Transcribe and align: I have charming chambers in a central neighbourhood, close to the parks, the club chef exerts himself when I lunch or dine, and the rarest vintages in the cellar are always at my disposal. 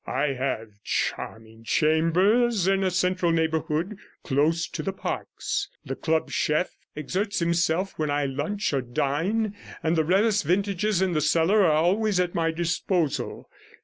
I 0.07 0.29
have 0.29 0.81
charming 0.83 1.63
chambers 1.63 2.65
in 2.67 2.83
a 2.83 2.89
central 2.89 3.31
neighbourhood, 3.31 3.99
close 4.23 4.67
to 4.69 4.81
the 4.81 4.91
parks, 4.93 5.69
the 5.85 5.95
club 5.95 6.31
chef 6.31 6.71
exerts 6.95 7.37
himself 7.37 7.93
when 7.97 8.09
I 8.09 8.25
lunch 8.25 8.73
or 8.73 8.81
dine, 8.81 9.55
and 9.83 9.95
the 9.95 10.03
rarest 10.03 10.43
vintages 10.43 11.03
in 11.03 11.13
the 11.13 11.21
cellar 11.21 11.61
are 11.65 11.73
always 11.73 12.19
at 12.19 12.33
my 12.33 12.49
disposal. 12.49 13.47